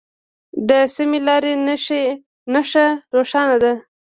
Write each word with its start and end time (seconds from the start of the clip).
د 0.69 0.71
سمې 0.95 1.19
لارې 1.27 1.53
نښه 2.53 2.85
روښانه 3.15 3.57
ده. 3.63 3.73